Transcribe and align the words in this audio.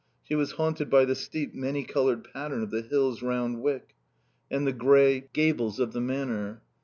She 0.23 0.33
was 0.33 0.53
haunted 0.53 0.89
by 0.89 1.05
the 1.05 1.13
steep, 1.13 1.53
many 1.53 1.83
coloured 1.83 2.23
pattern 2.23 2.63
of 2.63 2.71
the 2.71 2.81
hills 2.81 3.21
round 3.21 3.61
Wyck, 3.61 3.93
and 4.49 4.65
the 4.65 4.73
grey 4.73 5.29
gables 5.31 5.79
of 5.79 5.93
the 5.93 6.01
Manor. 6.01 6.63